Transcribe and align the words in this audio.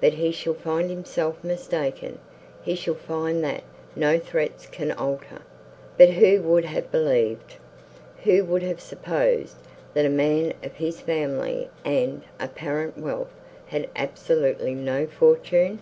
But 0.00 0.12
he 0.12 0.30
shall 0.30 0.54
find 0.54 0.88
himself 0.88 1.42
mistaken, 1.42 2.20
he 2.62 2.76
shall 2.76 2.94
find 2.94 3.42
that 3.42 3.64
no 3.96 4.20
threats 4.20 4.66
can 4.66 4.92
alter—But 4.92 6.10
who 6.10 6.42
would 6.42 6.64
have 6.64 6.92
believed! 6.92 7.56
who 8.22 8.44
would 8.44 8.62
have 8.62 8.80
supposed, 8.80 9.56
that 9.94 10.06
a 10.06 10.08
man 10.08 10.52
of 10.62 10.74
his 10.74 11.00
family 11.00 11.70
and 11.84 12.22
apparent 12.38 12.98
wealth 12.98 13.34
had 13.66 13.88
absolutely 13.96 14.76
no 14.76 15.08
fortune? 15.08 15.80